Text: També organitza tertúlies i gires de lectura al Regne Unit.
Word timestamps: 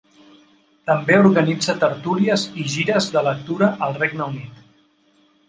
També 0.91 1.17
organitza 1.25 1.75
tertúlies 1.83 2.47
i 2.65 2.67
gires 2.77 3.11
de 3.17 3.25
lectura 3.29 3.71
al 3.89 3.95
Regne 4.01 4.29
Unit. 4.35 4.67